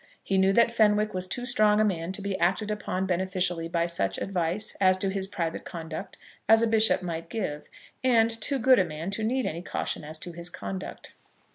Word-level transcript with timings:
He 0.23 0.39
knew 0.39 0.51
that 0.53 0.71
Fenwick 0.71 1.13
was 1.13 1.27
too 1.27 1.45
strong 1.45 1.79
a 1.79 1.85
man 1.85 2.11
to 2.13 2.23
be 2.23 2.35
acted 2.39 2.71
upon 2.71 3.05
beneficially 3.05 3.67
by 3.67 3.85
such 3.85 4.17
advice 4.17 4.75
as 4.81 4.97
to 4.97 5.09
his 5.09 5.27
private 5.27 5.63
conduct 5.63 6.17
as 6.49 6.63
a 6.63 6.67
bishop 6.67 7.03
might 7.03 7.29
give, 7.29 7.69
and 8.03 8.31
too 8.31 8.57
good 8.57 8.79
a 8.79 8.83
man 8.83 9.11
to 9.11 9.23
need 9.23 9.45
any 9.45 9.61
caution 9.61 10.03
as 10.03 10.17
to 10.17 10.31
his 10.31 10.49
conduct. 10.49 11.13